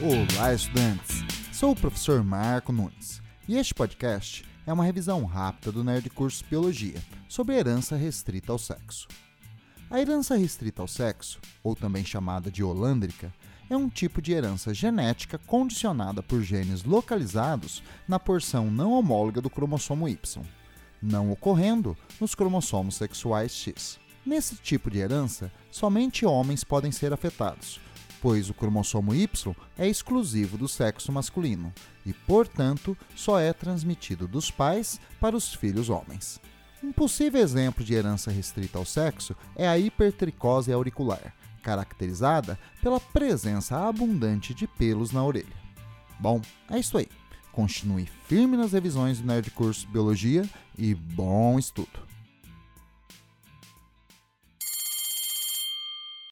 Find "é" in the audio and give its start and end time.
4.64-4.72, 13.68-13.76, 29.76-29.86, 33.38-33.52, 39.56-39.68, 46.70-46.78